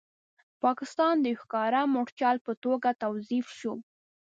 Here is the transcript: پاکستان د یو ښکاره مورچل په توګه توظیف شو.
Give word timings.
پاکستان 0.63 1.15
د 1.19 1.25
یو 1.31 1.39
ښکاره 1.41 1.81
مورچل 1.93 2.37
په 2.45 2.53
توګه 2.63 2.89
توظیف 3.03 3.47
شو. 3.59 3.73